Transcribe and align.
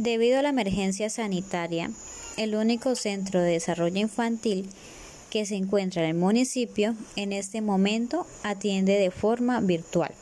Debido 0.00 0.38
a 0.38 0.42
la 0.42 0.48
emergencia 0.48 1.10
sanitaria, 1.10 1.90
el 2.38 2.54
único 2.54 2.94
centro 2.94 3.42
de 3.42 3.52
desarrollo 3.52 4.00
infantil 4.00 4.66
que 5.28 5.44
se 5.44 5.56
encuentra 5.56 6.02
en 6.02 6.08
el 6.08 6.14
municipio 6.14 6.94
en 7.16 7.34
este 7.34 7.60
momento 7.60 8.26
atiende 8.42 8.94
de 8.94 9.10
forma 9.10 9.60
virtual, 9.60 10.14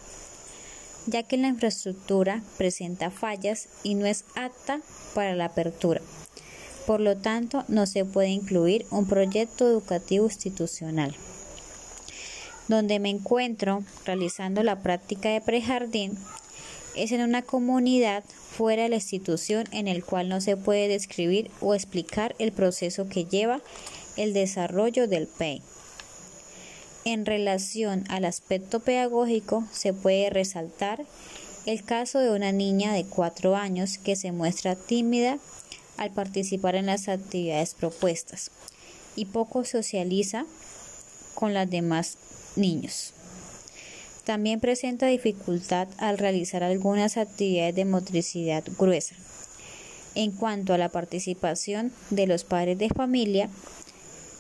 ya 1.07 1.23
que 1.23 1.37
la 1.37 1.47
infraestructura 1.47 2.43
presenta 2.57 3.13
fallas 3.13 3.69
y 3.85 3.95
no 3.95 4.07
es 4.07 4.25
apta 4.35 4.81
para 5.15 5.37
la 5.37 5.45
apertura. 5.45 6.01
Por 6.85 6.99
lo 6.99 7.17
tanto, 7.17 7.65
no 7.69 7.87
se 7.87 8.05
puede 8.05 8.31
incluir 8.31 8.85
un 8.91 9.07
proyecto 9.07 9.69
educativo 9.69 10.25
institucional. 10.25 11.15
Donde 12.67 12.99
me 12.99 13.11
encuentro 13.11 13.85
realizando 14.05 14.65
la 14.65 14.83
práctica 14.83 15.29
de 15.29 15.41
prejardín 15.41 16.19
es 16.97 17.13
en 17.13 17.23
una 17.23 17.43
comunidad 17.43 18.25
fuera 18.51 18.85
de 18.85 18.89
la 18.89 18.97
institución 18.97 19.67
en 19.73 19.89
el 19.89 20.05
cual 20.05 20.29
no 20.29 20.41
se 20.41 20.57
puede 20.57 20.89
describir 20.89 21.51
o 21.61 21.75
explicar 21.75 22.35
el 22.39 22.53
proceso 22.53 23.09
que 23.09 23.25
lleva 23.25 23.61
el 24.17 24.33
desarrollo 24.33 25.07
del 25.07 25.27
PEI. 25.27 25.63
En 27.05 27.25
relación 27.25 28.05
al 28.09 28.25
aspecto 28.25 28.81
pedagógico, 28.81 29.65
se 29.73 29.93
puede 29.93 30.31
resaltar 30.31 31.05
el 31.67 31.85
caso 31.85 32.19
de 32.19 32.31
una 32.31 32.53
niña 32.53 32.93
de 32.93 33.05
cuatro 33.05 33.55
años 33.57 33.99
que 33.99 34.17
se 34.17 34.33
muestra 34.33 34.75
tímida 34.75 35.39
al 35.97 36.11
participar 36.11 36.75
en 36.75 36.87
las 36.87 37.09
actividades 37.09 37.75
propuestas 37.75 38.51
y 39.17 39.27
poco 39.27 39.65
socializa 39.65 40.47
con 41.35 41.55
los 41.55 41.69
demás 41.69 42.19
niños. 42.57 43.15
También 44.29 44.61
presenta 44.61 45.07
dificultad 45.07 45.89
al 45.97 46.19
realizar 46.19 46.63
algunas 46.63 47.17
actividades 47.17 47.75
de 47.75 47.87
motricidad 47.87 48.63
gruesa. 48.79 49.15
En 50.15 50.33
cuanto 50.33 50.75
a 50.75 50.77
la 50.77 50.91
participación 50.91 51.93
de 52.11 52.27
los 52.27 52.45
padres 52.45 52.77
de 52.77 52.91
familia, 52.91 53.49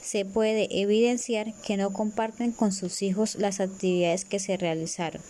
se 0.03 0.27
puede 0.27 0.83
evidenciar 0.83 1.55
que 1.62 1.78
no 1.78 1.91
comparten 1.91 2.53
con 2.53 2.72
sus 2.72 3.00
hijos 3.00 3.36
las 3.36 3.61
actividades 3.61 4.27
que 4.27 4.41
se 4.41 4.59
realizaron. 4.59 5.22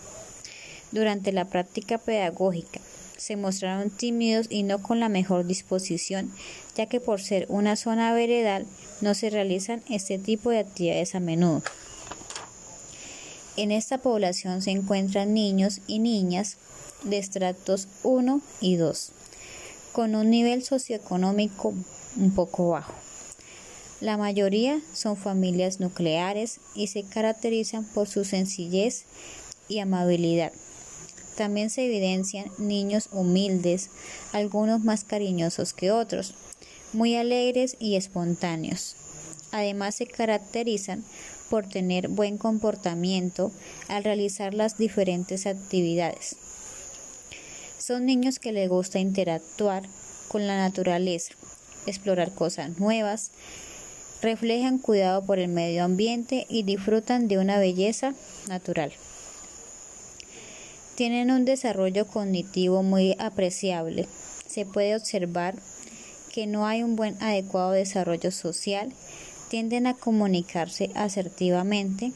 Durante 0.91 1.31
la 1.31 1.45
práctica 1.45 1.97
pedagógica, 1.97 2.81
se 3.15 3.37
mostraron 3.37 3.89
tímidos 3.89 4.47
y 4.49 4.63
no 4.63 4.83
con 4.83 4.99
la 4.99 5.07
mejor 5.07 5.47
disposición, 5.47 6.33
ya 6.75 6.85
que 6.85 6.99
por 6.99 7.21
ser 7.21 7.45
una 7.47 7.77
zona 7.77 8.13
veredal 8.13 8.65
no 8.99 9.13
se 9.13 9.29
realizan 9.29 9.81
este 9.89 10.17
tipo 10.17 10.49
de 10.49 10.59
actividades 10.59 11.15
a 11.15 11.21
menudo. 11.21 11.63
En 13.59 13.73
esta 13.73 13.97
población 13.97 14.61
se 14.61 14.71
encuentran 14.71 15.33
niños 15.33 15.81
y 15.85 15.99
niñas 15.99 16.55
de 17.03 17.17
estratos 17.17 17.89
1 18.03 18.39
y 18.61 18.77
2, 18.77 19.11
con 19.91 20.15
un 20.15 20.29
nivel 20.29 20.63
socioeconómico 20.63 21.73
un 22.15 22.31
poco 22.33 22.69
bajo. 22.69 22.93
La 23.99 24.15
mayoría 24.15 24.79
son 24.93 25.17
familias 25.17 25.81
nucleares 25.81 26.61
y 26.73 26.87
se 26.87 27.03
caracterizan 27.03 27.83
por 27.83 28.07
su 28.07 28.23
sencillez 28.23 29.03
y 29.67 29.79
amabilidad. 29.79 30.53
También 31.35 31.69
se 31.69 31.83
evidencian 31.83 32.49
niños 32.59 33.09
humildes, 33.11 33.89
algunos 34.31 34.85
más 34.85 35.03
cariñosos 35.03 35.73
que 35.73 35.91
otros, 35.91 36.33
muy 36.93 37.17
alegres 37.17 37.75
y 37.77 37.97
espontáneos. 37.97 38.95
Además 39.51 39.95
se 39.95 40.07
caracterizan 40.07 41.03
por 41.49 41.67
tener 41.67 42.07
buen 42.07 42.37
comportamiento 42.37 43.51
al 43.87 44.03
realizar 44.03 44.53
las 44.53 44.77
diferentes 44.77 45.45
actividades. 45.45 46.35
Son 47.77 48.05
niños 48.05 48.39
que 48.39 48.51
les 48.51 48.69
gusta 48.69 48.99
interactuar 48.99 49.83
con 50.27 50.45
la 50.47 50.57
naturaleza, 50.57 51.33
explorar 51.85 52.33
cosas 52.33 52.77
nuevas, 52.77 53.31
reflejan 54.21 54.79
cuidado 54.79 55.25
por 55.25 55.39
el 55.39 55.47
medio 55.47 55.83
ambiente 55.83 56.45
y 56.49 56.63
disfrutan 56.63 57.27
de 57.27 57.37
una 57.37 57.57
belleza 57.57 58.13
natural. 58.47 58.91
Tienen 60.95 61.31
un 61.31 61.45
desarrollo 61.45 62.05
cognitivo 62.05 62.83
muy 62.83 63.15
apreciable. 63.19 64.07
Se 64.47 64.65
puede 64.65 64.95
observar 64.95 65.55
que 66.33 66.45
no 66.45 66.67
hay 66.67 66.83
un 66.83 66.95
buen 66.95 67.15
adecuado 67.23 67.71
desarrollo 67.71 68.31
social 68.31 68.91
tienden 69.49 69.87
a 69.87 69.95
comunicarse 69.95 70.91
asertivamente 70.95 72.11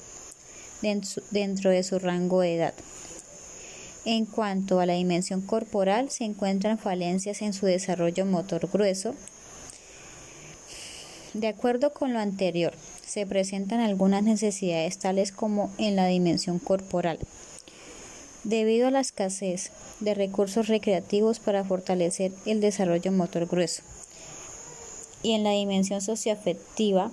dentro 1.31 1.71
de 1.71 1.83
su 1.83 1.99
rango 1.99 2.41
de 2.41 2.55
edad. 2.55 2.73
En 4.05 4.25
cuanto 4.25 4.79
a 4.79 4.85
la 4.85 4.93
dimensión 4.93 5.41
corporal, 5.41 6.09
se 6.09 6.25
encuentran 6.25 6.77
falencias 6.77 7.41
en 7.41 7.53
su 7.53 7.65
desarrollo 7.65 8.25
motor 8.25 8.69
grueso. 8.71 9.15
De 11.33 11.47
acuerdo 11.47 11.93
con 11.93 12.13
lo 12.13 12.19
anterior, 12.19 12.73
se 13.05 13.25
presentan 13.25 13.79
algunas 13.79 14.23
necesidades 14.23 14.99
tales 14.99 15.31
como 15.31 15.71
en 15.77 15.95
la 15.95 16.07
dimensión 16.07 16.59
corporal. 16.59 17.17
Debido 18.43 18.87
a 18.87 18.91
la 18.91 18.99
escasez 18.99 19.71
de 20.01 20.13
recursos 20.13 20.67
recreativos 20.67 21.39
para 21.39 21.63
fortalecer 21.63 22.33
el 22.45 22.59
desarrollo 22.59 23.11
motor 23.13 23.47
grueso, 23.47 23.83
y 25.23 25.31
en 25.31 25.45
la 25.45 25.51
dimensión 25.51 26.01
socioafectiva 26.01 27.09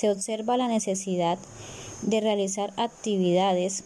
se 0.00 0.08
observa 0.08 0.56
la 0.56 0.66
necesidad 0.66 1.38
de 2.00 2.22
realizar 2.22 2.72
actividades 2.78 3.84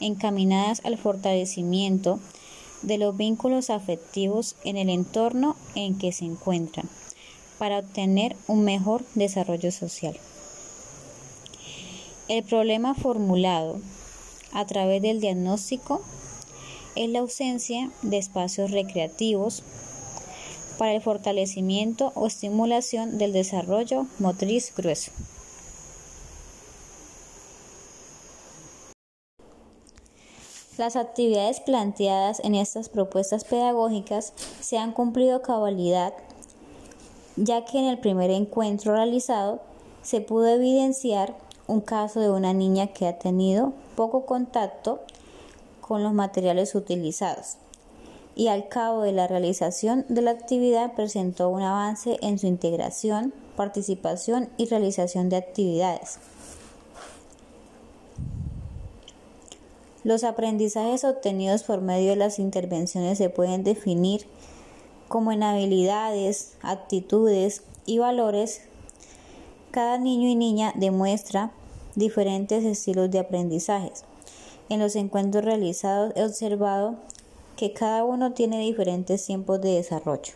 encaminadas 0.00 0.80
al 0.84 0.98
fortalecimiento 0.98 2.18
de 2.82 2.98
los 2.98 3.16
vínculos 3.16 3.70
afectivos 3.70 4.56
en 4.64 4.76
el 4.76 4.90
entorno 4.90 5.54
en 5.76 5.96
que 5.96 6.10
se 6.10 6.24
encuentran 6.24 6.88
para 7.58 7.78
obtener 7.78 8.34
un 8.48 8.64
mejor 8.64 9.04
desarrollo 9.14 9.70
social. 9.70 10.18
El 12.26 12.42
problema 12.42 12.94
formulado 12.96 13.80
a 14.52 14.66
través 14.66 15.00
del 15.00 15.20
diagnóstico 15.20 16.02
es 16.96 17.08
la 17.08 17.20
ausencia 17.20 17.88
de 18.02 18.18
espacios 18.18 18.72
recreativos 18.72 19.62
para 20.76 20.92
el 20.92 21.00
fortalecimiento 21.00 22.10
o 22.16 22.26
estimulación 22.26 23.16
del 23.18 23.32
desarrollo 23.32 24.08
motriz 24.18 24.74
grueso. 24.76 25.12
Las 30.78 30.96
actividades 30.96 31.60
planteadas 31.60 32.40
en 32.40 32.54
estas 32.54 32.88
propuestas 32.88 33.44
pedagógicas 33.44 34.32
se 34.60 34.78
han 34.78 34.92
cumplido 34.92 35.42
cabalidad, 35.42 36.14
ya 37.36 37.64
que 37.64 37.78
en 37.78 37.86
el 37.86 37.98
primer 37.98 38.30
encuentro 38.30 38.94
realizado 38.94 39.60
se 40.02 40.20
pudo 40.20 40.48
evidenciar 40.48 41.36
un 41.66 41.80
caso 41.80 42.20
de 42.20 42.30
una 42.30 42.52
niña 42.54 42.88
que 42.88 43.06
ha 43.06 43.18
tenido 43.18 43.72
poco 43.96 44.24
contacto 44.24 45.00
con 45.80 46.02
los 46.02 46.14
materiales 46.14 46.74
utilizados 46.74 47.58
y 48.34 48.48
al 48.48 48.68
cabo 48.68 49.02
de 49.02 49.12
la 49.12 49.26
realización 49.26 50.04
de 50.08 50.22
la 50.22 50.30
actividad 50.30 50.94
presentó 50.94 51.48
un 51.50 51.62
avance 51.62 52.18
en 52.22 52.38
su 52.38 52.46
integración, 52.46 53.34
participación 53.56 54.48
y 54.56 54.66
realización 54.66 55.28
de 55.28 55.36
actividades. 55.36 56.18
Los 60.04 60.24
aprendizajes 60.24 61.04
obtenidos 61.04 61.62
por 61.62 61.80
medio 61.80 62.10
de 62.10 62.16
las 62.16 62.40
intervenciones 62.40 63.18
se 63.18 63.30
pueden 63.30 63.62
definir 63.62 64.26
como 65.06 65.30
en 65.30 65.44
habilidades, 65.44 66.56
actitudes 66.62 67.62
y 67.86 67.98
valores. 67.98 68.62
Cada 69.70 69.98
niño 69.98 70.28
y 70.28 70.34
niña 70.34 70.72
demuestra 70.74 71.52
diferentes 71.94 72.64
estilos 72.64 73.10
de 73.10 73.20
aprendizajes. 73.20 74.04
En 74.68 74.80
los 74.80 74.96
encuentros 74.96 75.44
realizados 75.44 76.12
he 76.16 76.24
observado 76.24 76.96
que 77.56 77.72
cada 77.72 78.04
uno 78.04 78.32
tiene 78.32 78.58
diferentes 78.60 79.24
tiempos 79.24 79.60
de 79.60 79.74
desarrollo. 79.74 80.32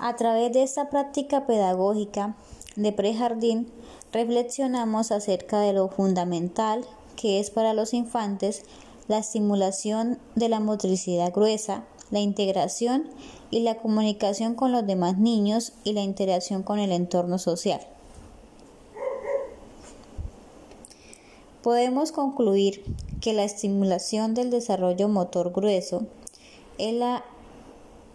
A 0.00 0.16
través 0.16 0.52
de 0.52 0.62
esta 0.62 0.90
práctica 0.90 1.46
pedagógica 1.46 2.36
de 2.76 2.92
prejardín, 2.92 3.68
reflexionamos 4.12 5.10
acerca 5.12 5.60
de 5.60 5.72
lo 5.72 5.88
fundamental 5.88 6.84
que 7.16 7.40
es 7.40 7.50
para 7.50 7.74
los 7.74 7.94
infantes 7.94 8.62
la 9.08 9.18
estimulación 9.18 10.18
de 10.36 10.48
la 10.48 10.60
motricidad 10.60 11.32
gruesa, 11.32 11.84
la 12.10 12.20
integración 12.20 13.08
y 13.50 13.60
la 13.60 13.76
comunicación 13.76 14.54
con 14.54 14.70
los 14.70 14.86
demás 14.86 15.18
niños 15.18 15.72
y 15.82 15.94
la 15.94 16.02
interacción 16.02 16.62
con 16.62 16.78
el 16.78 16.92
entorno 16.92 17.38
social. 17.38 17.80
Podemos 21.62 22.12
concluir 22.12 22.84
que 23.20 23.32
la 23.32 23.44
estimulación 23.44 24.34
del 24.34 24.50
desarrollo 24.50 25.08
motor 25.08 25.52
grueso 25.52 26.06
es, 26.78 26.94
la, 26.94 27.24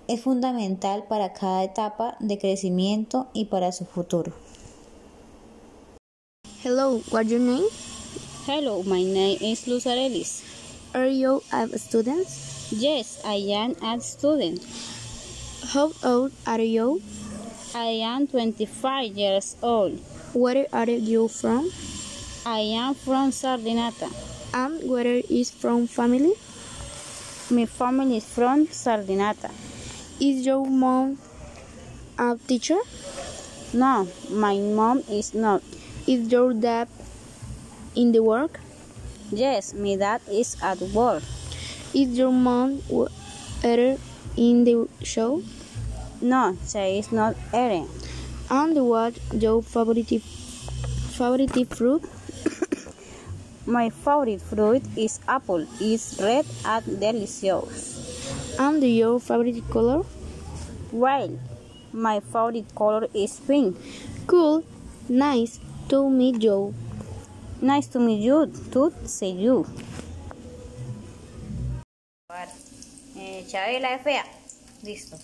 es 0.07 0.21
fundamental 0.21 1.03
para 1.07 1.33
cada 1.33 1.63
etapa 1.63 2.15
de 2.19 2.37
crecimiento 2.37 3.27
y 3.33 3.45
para 3.45 3.71
su 3.71 3.85
futuro. 3.85 4.33
Hello, 6.63 6.99
what's 7.09 7.29
your 7.29 7.41
name? 7.41 7.67
Hello, 8.45 8.83
my 8.83 9.03
name 9.03 9.37
is 9.41 9.67
Luz 9.67 9.83
Arelis. 9.83 10.47
Are 10.95 11.07
you 11.07 11.43
a 11.51 11.67
student? 11.77 12.25
Yes, 12.71 13.19
I 13.25 13.35
am 13.51 13.75
a 13.83 13.99
student. 13.99 14.63
How 15.73 15.91
old 16.01 16.31
are 16.47 16.61
you? 16.61 17.01
I 17.75 17.99
am 18.07 18.27
25 18.27 19.11
years 19.11 19.57
old. 19.61 19.99
Where 20.31 20.65
are 20.71 20.89
you 20.89 21.27
from? 21.27 21.69
I 22.45 22.59
am 22.79 22.93
from 22.93 23.31
Sardinata. 23.31 24.07
And 24.53 24.89
where 24.89 25.19
is 25.29 25.51
from 25.51 25.87
family? 25.87 26.31
My 27.51 27.65
family 27.65 28.23
is 28.23 28.25
from 28.25 28.67
Sardinata. 28.67 29.51
Is 30.21 30.45
your 30.45 30.65
mom 30.65 31.17
a 32.17 32.37
teacher? 32.47 32.79
No, 33.73 34.07
my 34.31 34.55
mom 34.59 35.03
is 35.09 35.33
not. 35.33 35.61
Is 36.05 36.29
your 36.31 36.53
dad 36.53 36.89
in 37.95 38.11
the 38.11 38.21
work? 38.21 38.59
Yes, 39.31 39.73
my 39.73 39.95
dad 39.95 40.21
is 40.29 40.57
at 40.61 40.79
work. 40.81 41.23
Is 41.93 42.17
your 42.17 42.31
mom 42.31 42.81
ever 43.63 43.97
in 44.35 44.65
the 44.65 44.89
show? 45.01 45.41
No, 46.21 46.57
she 46.67 46.99
is 46.99 47.11
not 47.11 47.35
eating. 47.53 47.87
And 48.49 48.75
what 48.85 49.17
your 49.31 49.63
favorite 49.63 50.21
favorite 50.21 51.67
fruit? 51.73 52.03
My 53.65 53.89
favorite 53.89 54.41
fruit 54.41 54.83
is 54.97 55.21
apple. 55.25 55.65
It's 55.79 56.19
red 56.21 56.45
and 56.65 56.99
delicious. 56.99 58.57
And 58.59 58.83
your 58.83 59.21
favorite 59.21 59.63
color? 59.69 60.03
Well, 60.91 61.39
my 61.93 62.19
favorite 62.19 62.75
color 62.75 63.07
is 63.13 63.39
pink. 63.39 63.77
Cool. 64.27 64.65
Nice 65.07 65.59
to 65.89 66.09
meet 66.09 66.41
you. 66.41 66.73
Nice 67.61 67.87
to 67.87 67.99
meet 67.99 68.21
you. 68.21 68.47
To 68.71 68.91
see 69.05 69.31
you. 69.31 69.65
Eh, 73.15 73.45
Chabela 73.47 73.93
es 73.93 74.01
fea. 74.03 74.23
Listo. 74.83 75.17